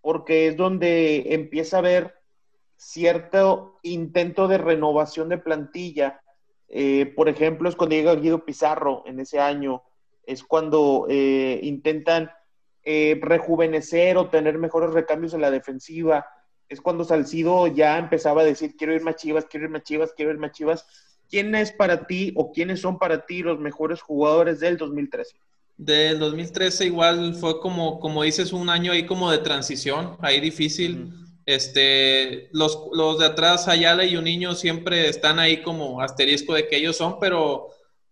[0.00, 2.14] porque es donde empieza a haber
[2.76, 6.20] cierto intento de renovación de plantilla.
[6.68, 9.82] Eh, por ejemplo, es cuando llega Guido Pizarro en ese año,
[10.24, 12.30] es cuando eh, intentan
[12.84, 16.26] eh, rejuvenecer o tener mejores recambios en la defensiva
[16.68, 20.12] es cuando Salcido ya empezaba a decir, quiero ir más chivas, quiero ir más chivas,
[20.14, 20.86] quiero ir más chivas.
[21.28, 25.36] ¿Quién es para ti o quiénes son para ti los mejores jugadores del 2013?
[25.76, 31.12] Del 2013 igual fue como, como dices, un año ahí como de transición, ahí difícil.
[31.48, 36.68] Este, los, los de atrás, Ayala y un niño siempre están ahí como asterisco de
[36.68, 37.68] que ellos son, pero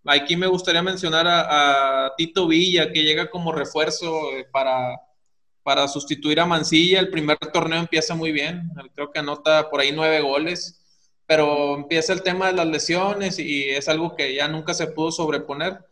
[0.06, 4.98] aquí me gustaría mencionar a Tito Villa, que llega como refuerzo eh, para,
[5.62, 6.98] para sustituir a Mancilla.
[6.98, 10.80] El primer torneo empieza muy bien, creo que anota por ahí nueve goles,
[11.26, 15.12] pero empieza el tema de las lesiones y es algo que ya nunca se pudo
[15.12, 15.84] sobreponer.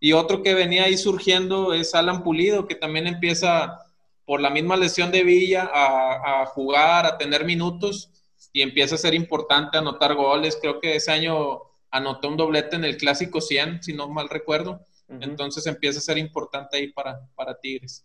[0.00, 3.84] Y otro que venía ahí surgiendo es Alan Pulido, que también empieza
[4.28, 8.10] por la misma lesión de Villa a, jugar, a tener minutos
[8.52, 10.58] y empieza a ser importante, anotar goles.
[10.60, 14.84] Creo que ese año anotó un doblete en el Clásico 100, si no mal recuerdo.
[15.08, 18.04] Entonces empieza a ser importante ahí para, para Tigres.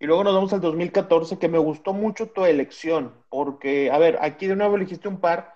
[0.00, 4.18] Y luego nos vamos al 2014, que me gustó mucho tu elección, porque, a ver,
[4.22, 5.54] aquí de nuevo elegiste un par,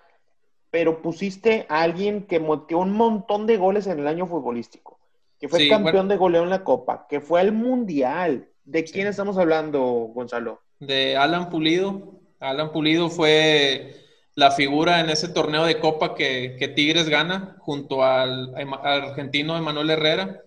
[0.71, 5.01] pero pusiste a alguien que metió un montón de goles en el año futbolístico,
[5.37, 8.47] que fue campeón de goleo en la Copa, que fue al Mundial.
[8.65, 9.81] ¿De quién estamos hablando,
[10.13, 10.61] Gonzalo?
[10.79, 12.19] De Alan Pulido.
[12.39, 13.95] Alan Pulido fue
[14.35, 19.57] la figura en ese torneo de Copa que, que Tigres gana junto al, al argentino
[19.57, 20.41] Emanuel Herrera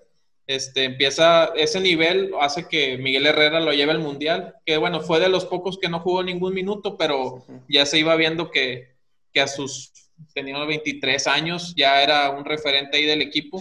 [0.49, 5.21] este, empieza, ese nivel hace que Miguel Herrera lo lleve al Mundial, que bueno, fue
[5.21, 8.95] de los pocos que no jugó ningún minuto, pero ya se iba viendo que,
[9.31, 9.93] que a sus,
[10.33, 13.61] tenía 23 años, ya era un referente ahí del equipo.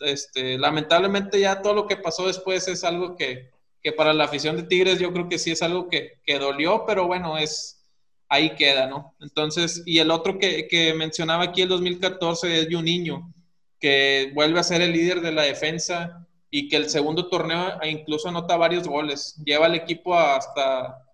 [0.00, 3.50] Este, lamentablemente ya todo lo que pasó después es algo que,
[3.82, 6.84] que, para la afición de Tigres yo creo que sí es algo que, que dolió,
[6.86, 7.84] pero bueno, es
[8.28, 9.14] ahí queda, ¿no?
[9.20, 13.32] Entonces, y el otro que, que mencionaba aquí el 2014 es Juninho
[13.80, 18.28] que vuelve a ser el líder de la defensa y que el segundo torneo incluso
[18.28, 19.40] anota varios goles.
[19.44, 21.04] Lleva al equipo hasta,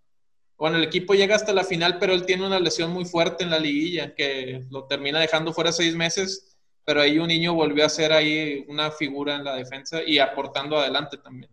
[0.56, 3.50] bueno, el equipo llega hasta la final, pero él tiene una lesión muy fuerte en
[3.50, 6.53] la liguilla que lo termina dejando fuera seis meses,
[6.84, 10.78] pero ahí un niño volvió a ser ahí una figura en la defensa y aportando
[10.78, 11.50] adelante también.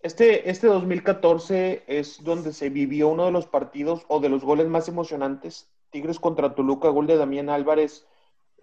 [0.00, 4.66] Este, este 2014 es donde se vivió uno de los partidos o de los goles
[4.66, 5.68] más emocionantes.
[5.90, 8.06] Tigres contra Toluca, gol de Damián Álvarez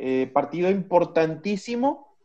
[0.02, 2.16] eh, partido importantísimo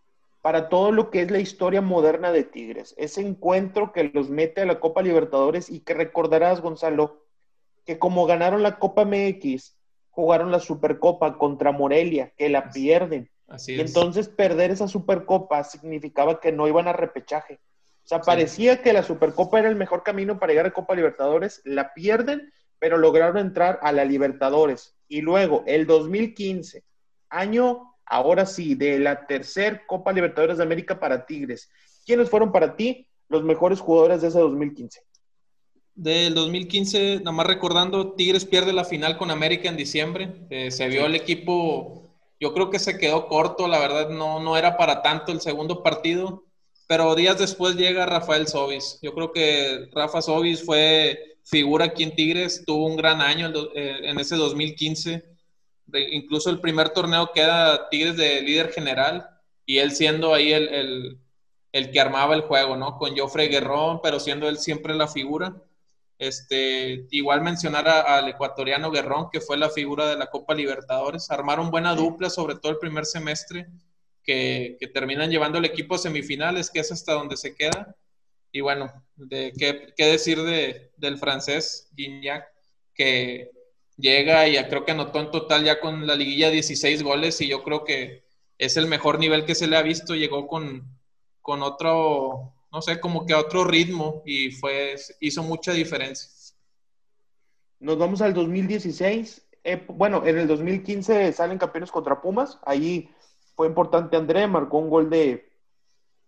[0.42, 2.94] para todo lo que es la historia moderna de Tigres.
[2.96, 7.24] Ese encuentro que los mete a la Copa Libertadores y que recordarás, Gonzalo,
[7.84, 9.76] que como ganaron la Copa MX,
[10.10, 13.28] jugaron la Supercopa contra Morelia, que la pierden.
[13.66, 17.60] Y entonces perder esa Supercopa significaba que no iban a repechaje.
[18.04, 21.62] O sea, parecía que la Supercopa era el mejor camino para llegar a Copa Libertadores,
[21.64, 24.94] la pierden, pero lograron entrar a la Libertadores.
[25.08, 26.84] Y luego, el 2015,
[27.30, 31.70] año, ahora sí, de la tercer Copa Libertadores de América para Tigres.
[32.04, 35.00] ¿Quiénes fueron para ti los mejores jugadores de ese 2015?
[35.94, 40.46] Del 2015, nada más recordando, Tigres pierde la final con América en diciembre.
[40.50, 42.03] Eh, se vio el equipo,
[42.44, 45.82] yo creo que se quedó corto, la verdad no, no era para tanto el segundo
[45.82, 46.44] partido,
[46.86, 48.98] pero días después llega Rafael Sobis.
[49.02, 54.18] Yo creo que Rafa Sobis fue figura aquí en Tigres, tuvo un gran año en
[54.18, 55.34] eh, ese 2015
[55.92, 59.28] incluso el primer torneo queda Tigres de líder general
[59.66, 61.20] y él siendo ahí el,
[61.72, 62.98] que armaba el juego, ¿no?
[62.98, 65.54] Con Joffrey Guerrón, pero siendo él siempre la figura.
[66.18, 71.30] Este, igual mencionar al ecuatoriano Guerrón, que fue la figura de la Copa Libertadores.
[71.30, 73.66] Armaron buena dupla, sobre todo el primer semestre,
[74.22, 77.96] que, terminan llevando el equipo a semifinales, que es hasta donde se queda.
[78.52, 82.46] Y bueno, de, ¿qué, qué decir de, del francés Gignac,
[82.94, 83.50] que
[83.96, 87.62] llega y creo que anotó en total ya con la liguilla 16 goles y yo
[87.62, 88.24] creo que
[88.58, 90.14] es el mejor nivel que se le ha visto.
[90.14, 90.98] Llegó con,
[91.40, 96.28] con otro, no sé, como que a otro ritmo y fue, hizo mucha diferencia.
[97.78, 99.46] Nos vamos al 2016.
[99.62, 102.58] Eh, bueno, en el 2015 salen campeones contra Pumas.
[102.66, 103.08] Ahí
[103.54, 105.48] fue importante André, marcó un gol de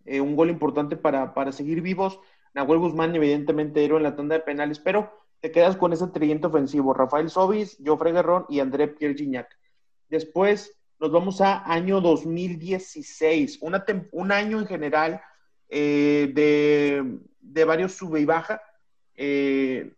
[0.05, 2.21] eh, un gol importante para, para seguir vivos.
[2.55, 6.47] Nahuel Guzmán, evidentemente, héroe en la tanda de penales, pero te quedas con ese tridente
[6.47, 9.49] ofensivo, Rafael Sobis, Joffre Guerrón y André Pierre Gignac.
[10.09, 13.59] Después nos vamos a año 2016,
[14.13, 15.21] un año en general
[15.69, 16.31] eh,
[17.41, 18.61] de, varios sube y baja.
[19.15, 19.91] Eh,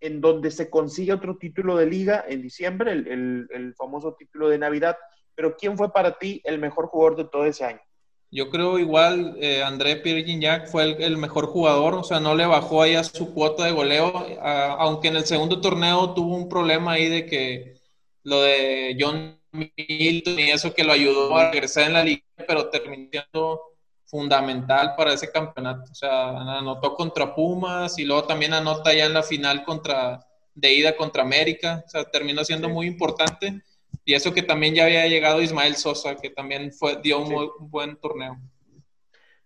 [0.00, 4.96] en donde se consigue otro título de liga en diciembre, el, famoso título de Navidad.
[5.34, 7.80] Pero ¿quién fue para ti el mejor jugador de todo ese año?
[8.30, 12.46] Yo creo igual eh, André Pierre Gignac fue el, mejor jugador, o sea, no le
[12.46, 16.92] bajó ahí a su cuota de goleo, aunque en el segundo torneo tuvo un problema
[16.92, 17.74] ahí de que
[18.22, 22.68] lo de John Milton y eso que lo ayudó a regresar en la liga, pero
[22.68, 23.60] terminó siendo
[24.08, 25.90] fundamental para ese campeonato.
[25.90, 30.72] O sea, anotó contra Pumas y luego también anota ya en la final contra de
[30.72, 31.84] ida contra América.
[31.86, 33.62] O sea, terminó siendo muy importante.
[34.04, 37.96] Y eso que también ya había llegado Ismael Sosa, que también fue, dio un, buen
[37.96, 38.38] torneo.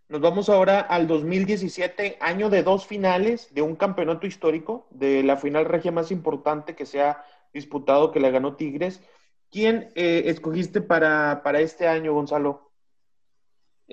[0.09, 5.37] Nos vamos ahora al 2017, año de dos finales de un campeonato histórico, de la
[5.37, 9.01] final regia más importante que se ha disputado, que la ganó Tigres.
[9.51, 12.72] ¿Quién eh, escogiste para, para este año, Gonzalo?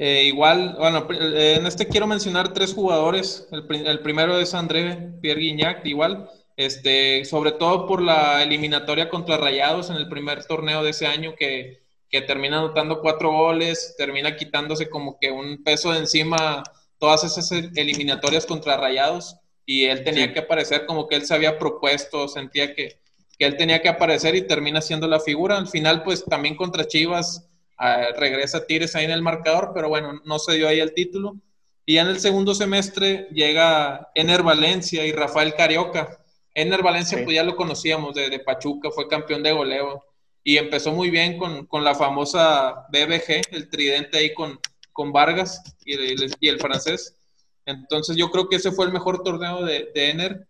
[0.01, 3.49] Eh, igual, bueno, eh, en este quiero mencionar tres jugadores.
[3.51, 9.89] El, primero es André Pierre Guignac, igual, este, sobre todo por la eliminatoria contra Rayados
[9.89, 14.89] en el primer torneo de ese año que, que termina anotando cuatro goles, termina quitándose
[14.89, 16.63] como que un peso de encima
[16.97, 19.35] todas esas eliminatorias contra Rayados
[19.65, 23.01] y él tenía que aparecer como que él se había propuesto, sentía que,
[23.37, 25.57] que él tenía que aparecer y termina siendo la figura.
[25.57, 27.48] Al final, pues también contra Chivas
[28.17, 31.37] regresa Tigres ahí en el marcador, pero bueno, no se dio ahí el título.
[31.85, 36.19] Y ya en el segundo semestre llega Ener Valencia y Rafael Carioca.
[36.53, 40.03] Ener Valencia, pues ya lo conocíamos de, Pachuca, fue campeón de goleo
[40.43, 44.59] y empezó muy bien con, con, la famosa BBG, el tridente ahí con,
[44.91, 47.15] con Vargas y el, y el, francés.
[47.65, 50.48] Entonces yo creo que ese fue el mejor torneo de, de Ener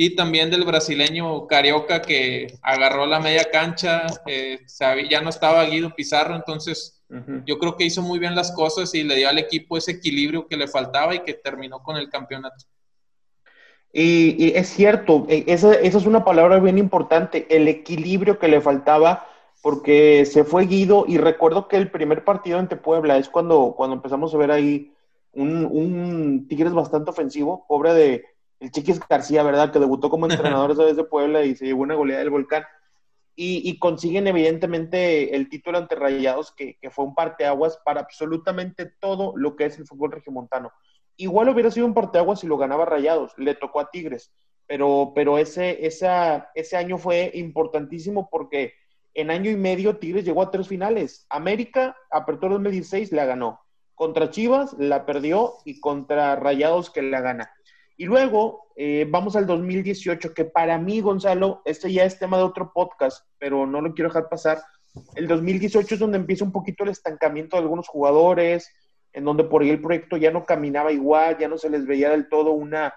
[0.00, 4.60] y también del brasileño Carioca que agarró la media cancha, eh,
[5.10, 7.02] ya no estaba Guido Pizarro, entonces
[7.44, 10.46] yo creo que hizo muy bien las cosas y le dio al equipo ese equilibrio
[10.46, 12.64] que le faltaba y que terminó con el campeonato.
[13.92, 18.60] Y, es cierto, e, esa, esa, es una palabra bien importante, el equilibrio que le
[18.60, 19.26] faltaba,
[19.62, 23.96] porque se fue Guido y recuerdo que el primer partido ante Puebla es cuando, cuando
[23.96, 24.92] empezamos a ver ahí
[25.32, 29.72] un, un Tigres bastante ofensivo, pobre de el Chiquis García, ¿verdad?
[29.72, 32.64] Que debutó como entrenador esa vez de Puebla y se llevó una goleada del Volcán.
[33.40, 39.54] Y, consiguen evidentemente el título ante Rayados, que, fue un parteaguas para absolutamente todo lo
[39.54, 40.72] que es el fútbol regiomontano.
[41.16, 44.32] Igual hubiera sido un parteaguas si lo ganaba Rayados, le tocó a Tigres,
[44.66, 48.74] pero, pero ese, esa, ese año fue importantísimo porque
[49.14, 51.24] en año y medio Tigres llegó a tres finales.
[51.30, 53.60] América, Apertura 2016, la ganó.
[53.94, 57.52] Contra Chivas la perdió y contra Rayados que la gana.
[58.00, 62.44] Y luego eh, vamos al 2018, que para mí, Gonzalo, este ya es tema de
[62.44, 64.62] otro podcast, pero no lo quiero dejar pasar.
[65.16, 68.70] El 2018 es donde empieza un poquito el estancamiento de algunos jugadores,
[69.12, 72.10] en donde por ahí el proyecto ya no caminaba igual, ya no se les veía
[72.10, 72.94] del todo una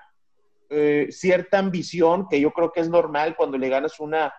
[0.69, 4.31] eh, cierta ambición, que yo creo que es normal cuando le ganas una,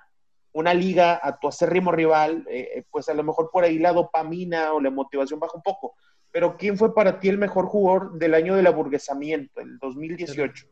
[0.53, 4.73] una liga a tu acérrimo rival, eh, pues a lo mejor por ahí la dopamina
[4.75, 5.97] o la motivación baja un poco.
[6.33, 10.67] Pero ¿quién fue para ti el mejor jugador del año del aburguesamiento, el 2018?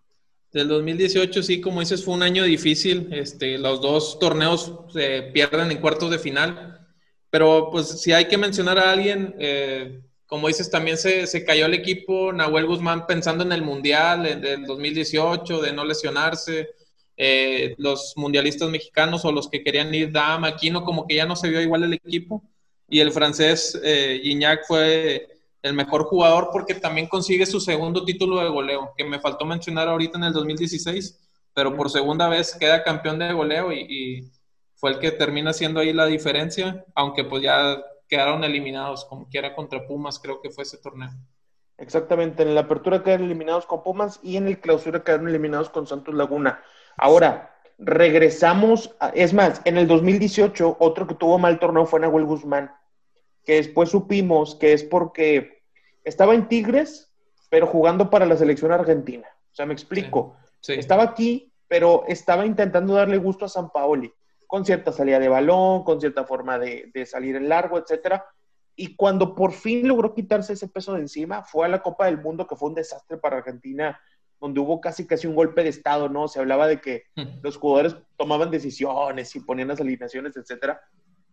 [0.53, 3.09] Del 2018, sí, como dices, fue un año difícil.
[3.13, 6.89] Este, los dos torneos se pierden en cuartos de final.
[7.31, 11.67] Pero pues si hay que mencionar a alguien, eh, como dices, también se, se, cayó
[11.67, 16.71] el equipo, Nahuel Guzmán pensando en el Mundial del 2018, de no lesionarse.
[17.17, 21.37] Eh, los mundialistas mexicanos o los que querían ir Dama, Aquino, como que ya no
[21.37, 22.43] se vio igual el equipo.
[22.89, 25.30] Y el francés eh, Gignac fue
[25.63, 29.89] el mejor jugador porque también consigue su segundo título de goleo, que me faltó mencionar
[29.89, 31.21] ahorita en el 2016,
[31.55, 34.31] pero por segunda vez queda campeón de goleo y,
[34.77, 39.55] fue el que termina siendo ahí la diferencia, aunque pues ya quedaron eliminados como quiera
[39.55, 41.11] contra Pumas, creo que fue ese torneo.
[41.77, 45.87] Exactamente, en la apertura quedaron eliminados con Pumas y en el clausura quedaron eliminados con
[45.87, 46.63] Santos Laguna.
[46.97, 52.73] Ahora, regresamos, es más, en el 2018 otro que tuvo mal torneo fue Nahuel Guzmán
[53.45, 55.63] que después supimos que es porque
[56.05, 57.13] estaba en Tigres,
[57.49, 59.29] pero jugando para la selección argentina.
[59.53, 60.37] O sea, me explico.
[60.67, 64.13] Estaba aquí, pero estaba intentando darle gusto a San Paoli,
[64.47, 68.25] con cierta salida de balón, con cierta forma de, salir en largo, etcétera.
[68.77, 72.19] Y cuando por fin logró quitarse ese peso de encima, fue a la Copa del
[72.19, 74.01] Mundo, que fue un desastre para Argentina,
[74.41, 76.29] donde hubo casi casi un golpe de Estado, ¿no?
[76.29, 77.05] Se hablaba de que
[77.43, 80.81] los jugadores tomaban decisiones y ponían las alineaciones, etcétera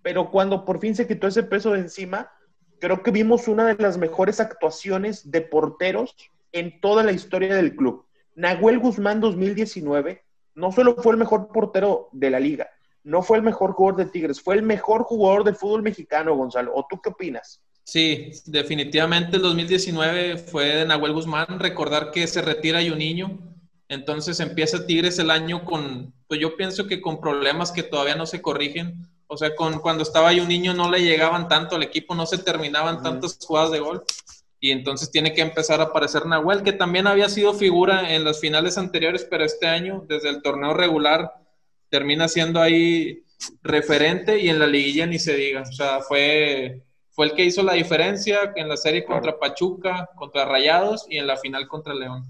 [0.01, 2.31] pero cuando por fin se quitó ese peso de encima,
[2.79, 6.15] creo que vimos una de las mejores actuaciones de porteros
[6.51, 8.05] en toda la historia del club.
[8.35, 10.23] Nahuel Guzmán 2019
[10.55, 12.67] no solo fue el mejor portero de la liga,
[13.03, 16.73] no fue el mejor jugador de Tigres, fue el mejor jugador del fútbol mexicano, Gonzalo.
[16.75, 17.61] ¿O tú qué opinas?
[17.83, 21.59] Sí, definitivamente el 2019 fue de Nahuel Guzmán.
[21.59, 23.39] Recordar que se retira y un niño
[23.87, 28.25] Entonces empieza Tigres el año con, pues yo pienso que con problemas que todavía no
[28.25, 29.07] se corrigen.
[29.27, 32.25] O sea, con, cuando estaba ahí un niño no le llegaban tanto al equipo, no
[32.25, 34.03] se terminaban tantas jugadas de gol.
[34.59, 38.39] Y entonces tiene que empezar a aparecer Nahuel, que también había sido figura en las
[38.39, 41.33] finales anteriores, pero este año, desde el torneo regular,
[41.89, 43.23] termina siendo ahí
[43.61, 45.61] referente y en la liguilla ni se diga.
[45.61, 50.45] O sea, fue, fue el que hizo la diferencia en la serie contra Pachuca, contra
[50.45, 52.25] Rayados y en la final contra León.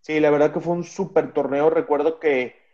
[0.00, 1.70] Sí, la verdad que fue un súper torneo.
[1.70, 2.65] Recuerdo que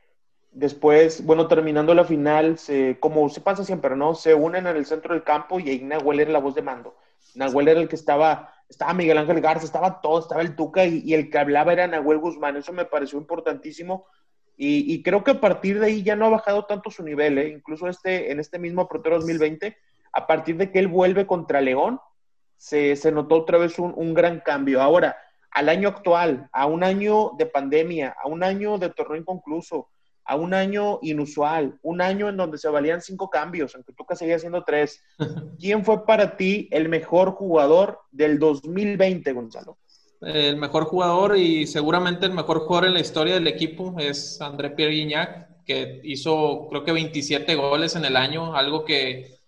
[0.53, 4.15] después, bueno, terminando la final, se, como se pasa siempre, ¿no?
[4.15, 6.97] Se unen en el centro del campo y ahí Nahuel era la voz de mando.
[7.35, 11.15] Nahuel era el que estaba, estaba Miguel Ángel Garza, estaba todo, estaba el Tuca y,
[11.15, 12.57] el que hablaba era Nahuel Guzmán.
[12.57, 14.07] Eso me pareció importantísimo
[14.57, 17.49] y, creo que a partir de ahí ya no ha bajado tanto su nivel, ¿eh?
[17.49, 19.77] incluso este, en este mismo Protero 2020,
[20.13, 21.99] a partir de que él vuelve contra León,
[22.57, 24.81] se, notó otra vez un, gran cambio.
[24.81, 25.17] Ahora,
[25.51, 29.89] al año actual, a un año de pandemia, a un año de torneo inconcluso,
[30.25, 34.17] a un año inusual, un año en donde se valían cinco cambios, aunque tú que
[34.17, 35.03] seguías haciendo tres.
[35.59, 39.79] ¿Quién fue para ti el mejor jugador del 2020, Gonzalo?
[40.23, 44.71] el mejor jugador y seguramente el mejor jugador en la historia del equipo es André
[44.71, 49.39] Pierre Guignac, que hizo creo que 27 goles en el año, algo que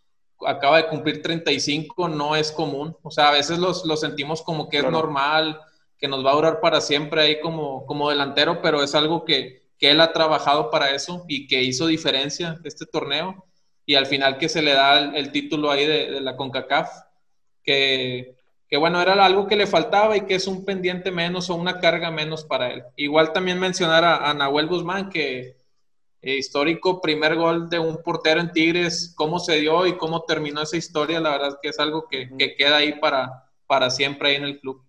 [0.46, 2.96] acaba de cumplir 35, no es común.
[3.02, 5.60] O sea, a veces los, lo sentimos como que es normal,
[5.96, 9.63] que nos va a durar para siempre ahí como, como delantero, pero es algo que,
[9.84, 13.44] que él ha trabajado para eso y que hizo diferencia este torneo.
[13.84, 16.88] Y al final que se le da el, título ahí de, de la CONCACAF,
[17.62, 18.34] que
[18.68, 21.80] que bueno, era algo que le faltaba y que es un pendiente menos o una
[21.80, 22.82] carga menos para él.
[22.96, 25.58] Igual también mencionar a, Nahuel Guzmán, que
[26.22, 30.62] eh, histórico primer gol de un portero en Tigres, cómo se dio y cómo terminó
[30.62, 34.44] esa historia, la verdad que es algo que, queda ahí para, para siempre ahí en
[34.44, 34.83] el club.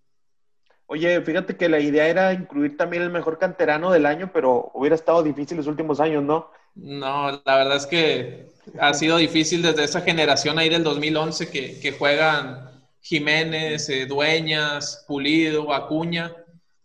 [0.88, 4.96] Oye, fíjate que la idea era incluir también el mejor canterano del año, pero hubiera
[4.96, 6.52] estado difícil los últimos años, ¿no?
[6.76, 11.96] No, la verdad es que ha sido difícil desde esa generación ahí del 2011 que,
[11.98, 12.70] juegan
[13.02, 16.36] Jiménez, eh, Dueñas, Pulido, Acuña.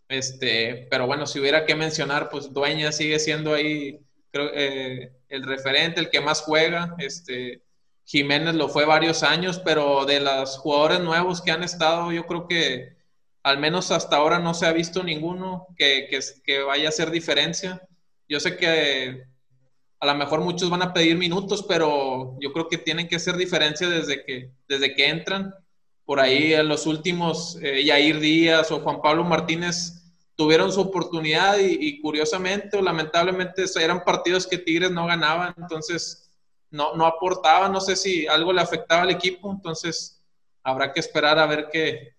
[0.07, 3.99] Este, pero bueno, si hubiera que mencionar, pues Dueñas sigue siendo ahí
[4.33, 6.95] eh, el referente, el que más juega.
[6.97, 7.61] Este,
[8.05, 12.47] Jiménez lo fue varios años, pero de los jugadores nuevos que han estado, yo creo
[12.47, 13.00] que
[13.43, 16.07] al menos hasta ahora no se ha visto ninguno que,
[16.43, 17.81] que, vaya a hacer diferencia.
[18.27, 19.23] Yo sé que
[19.99, 23.35] a lo mejor muchos van a pedir minutos, pero yo creo que tienen que hacer
[23.35, 25.53] diferencia desde que, desde que entran
[26.05, 30.01] por ahí en los últimos, eh, Yair Díaz o Juan Pablo Martínez
[30.35, 36.31] tuvieron su oportunidad y, curiosamente o lamentablemente eran partidos que Tigres no ganaba, entonces
[36.71, 40.19] no, no aportaba, no sé si algo le afectaba al equipo, entonces
[40.63, 42.15] habrá que esperar a ver que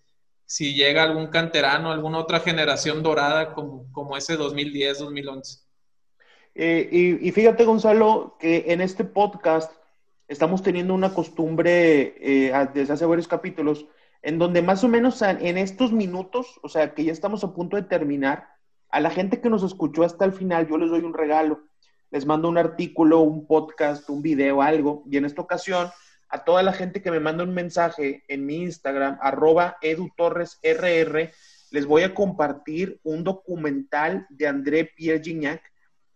[0.53, 5.63] si llega algún canterano, alguna otra generación dorada como, como ese 2010-2011.
[6.53, 9.71] Eh, y, y, fíjate, Gonzalo, que en este podcast
[10.27, 13.87] estamos teniendo una costumbre eh, desde hace varios capítulos
[14.21, 17.75] en donde más o menos en estos minutos, o sea, que ya estamos a punto
[17.75, 18.47] de terminar,
[18.89, 21.63] a la gente que nos escuchó hasta el final, yo les doy un regalo.
[22.11, 25.03] Les mando un artículo, un podcast, un video, algo.
[25.09, 25.89] Y en esta ocasión,
[26.33, 31.31] a toda la gente que me manda un mensaje en mi Instagram, arroba edutorresrr,
[31.69, 35.61] les voy a compartir un documental de André Pierre Gignac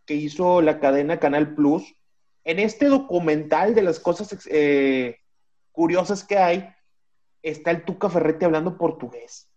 [0.07, 1.93] que hizo la cadena Canal Plus
[2.45, 5.19] en este documental de las cosas eh,
[5.71, 6.67] curiosas que hay,
[7.43, 9.51] está el Tuca Ferretti hablando portugués.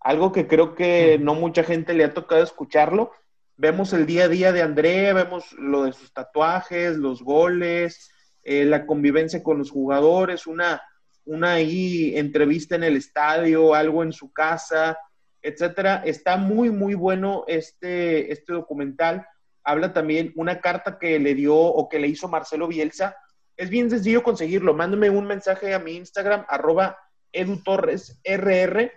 [0.00, 3.12] Algo que creo que no mucha gente le ha tocado escucharlo.
[3.58, 8.10] Vemos el día a día de André, vemos lo de sus tatuajes, los goles,
[8.46, 10.80] eh, la convivencia con los jugadores, una,
[11.24, 14.98] una ahí entrevista en el estadio, algo en su casa,
[15.42, 16.02] etcétera.
[16.04, 19.26] Está muy, muy bueno este, este documental
[19.66, 23.16] habla también una carta que le dio o que le hizo Marcelo Bielsa.
[23.56, 24.74] Es bien sencillo conseguirlo.
[24.74, 26.96] Mándame un mensaje a mi Instagram, arroba
[27.32, 28.92] edutorresrr,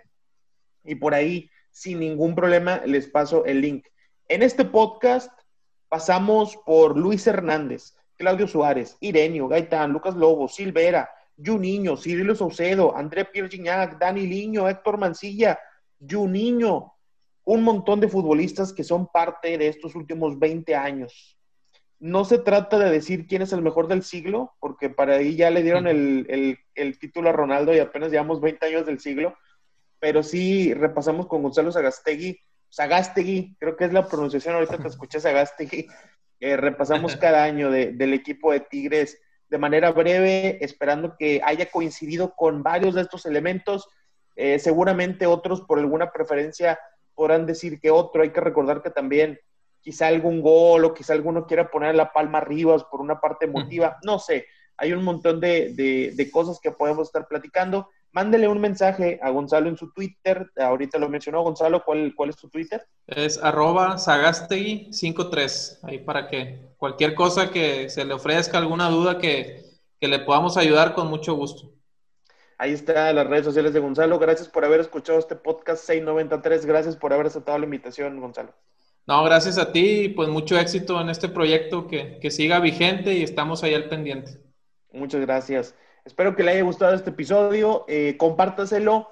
[0.84, 3.86] y por ahí, sin ningún problema, les paso el link.
[4.28, 5.32] En este podcast
[5.88, 11.08] pasamos por Luis Hernández, Claudio Suárez, Irenio, Gaitán, Lucas Lobo, Silvera,
[11.42, 15.58] Juninho, Cirilo Saucedo, André Pierre Gignac, Dani Liño, Héctor Mancilla,
[15.98, 16.92] Juninho,
[17.44, 21.38] un montón de futbolistas que son parte de estos últimos 20 años.
[21.98, 25.48] No se trata de decir quién es el mejor del siglo, porque para ahí ya
[25.50, 26.58] le dieron el,
[27.00, 29.34] título a Ronaldo y apenas llevamos 20 años del siglo,
[29.98, 35.20] pero sí repasamos con Gonzalo Sagastegui, Sagastegui, creo que es la pronunciación, ahorita te escuché
[35.20, 35.88] Sagastegui,
[36.40, 42.34] eh, repasamos cada año del equipo de Tigres de manera breve, esperando que haya coincidido
[42.36, 43.88] con varios de estos elementos,
[44.36, 46.78] eh, seguramente otros por alguna preferencia
[47.14, 48.22] podrán decir que otro.
[48.22, 49.38] Hay que recordar que también
[49.80, 53.98] quizá algún gol o quizá alguno quiera poner la palma arriba por una parte emotiva.
[54.04, 57.90] No sé, hay un montón de, de, cosas que podemos estar platicando.
[58.12, 60.50] Mándele un mensaje a Gonzalo en su Twitter.
[60.56, 61.84] Ahorita lo mencionó Gonzalo.
[61.84, 62.84] ¿Cuál, cuál es tu Twitter?
[63.06, 65.78] Es arroba sagastegui53.
[65.82, 69.64] Ahí para que cualquier cosa que se le ofrezca, alguna duda que,
[70.00, 71.70] que le podamos ayudar con mucho gusto.
[72.58, 74.18] Ahí está las redes sociales de Gonzalo.
[74.18, 76.66] Gracias por haber escuchado este podcast 693.
[76.66, 78.52] Gracias por haber aceptado la invitación, Gonzalo.
[79.06, 83.14] No, gracias a ti y pues mucho éxito en este proyecto que, que siga vigente
[83.14, 84.40] y estamos ahí al pendiente.
[84.92, 85.74] Muchas gracias.
[86.04, 87.84] Espero que le haya gustado este episodio.
[87.88, 89.08] Eh, compártaselo.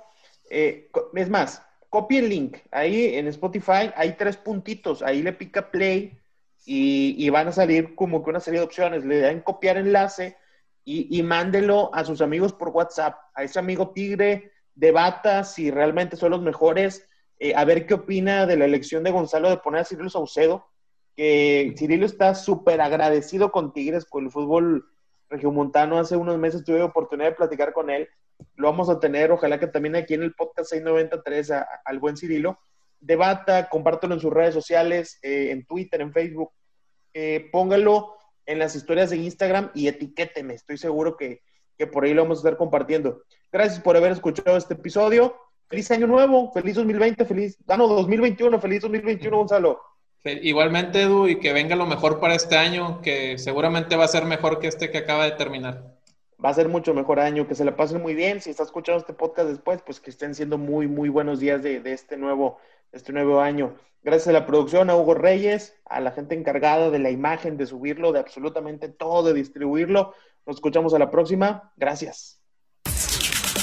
[0.51, 2.59] Eh, es más, copie el link.
[2.71, 5.03] Ahí en Spotify hay tres puntitos.
[5.03, 6.19] Ahí le pica play
[6.65, 9.05] y, van a salir como que una serie de opciones.
[9.05, 10.37] Le dan copiar enlace
[10.85, 16.31] y, mándelo a sus amigos por WhatsApp, a ese amigo tigre, debata si realmente son
[16.31, 17.07] los mejores,
[17.39, 20.67] eh, a ver qué opina de la elección de Gonzalo de poner a Cirilo Saucedo,
[21.15, 24.87] que Cirilo está súper agradecido con Tigres, con el fútbol
[25.29, 25.99] regiomontano.
[25.99, 28.09] Hace unos meses tuve oportunidad de platicar con él.
[28.55, 31.53] Lo vamos a tener, ojalá que también aquí en el podcast 693
[31.85, 32.59] al buen Cirilo.
[33.01, 36.53] Debata, compártelo en sus redes sociales, eh, en Twitter, en Facebook.
[37.15, 38.15] Eh, póngalo
[38.47, 40.55] en las historias de Instagram y etiquéteme.
[40.55, 41.43] Estoy seguro que,
[41.93, 43.23] por ahí lo vamos a estar compartiendo.
[43.53, 45.37] Gracias por haber escuchado este episodio.
[45.69, 49.81] Feliz año nuevo, feliz 2020, feliz, ah, no, 2021, feliz 2021, Gonzalo.
[50.25, 54.25] Igualmente, Edu, y que venga lo mejor para este año, que seguramente va a ser
[54.25, 55.97] mejor que este que acaba de terminar.
[56.45, 58.41] Va a ser mucho mejor año, que se la pasen muy bien.
[58.41, 61.81] Si está escuchando este podcast después, pues que estén siendo muy, muy buenos días de,
[61.81, 62.59] de este, nuevo,
[62.93, 63.77] este nuevo año.
[64.03, 67.67] Gracias a la producción, a Hugo Reyes, a la gente encargada de la imagen, de
[67.67, 70.15] subirlo, de absolutamente todo, de distribuirlo.
[70.47, 71.73] Nos escuchamos a la próxima.
[71.77, 72.38] Gracias.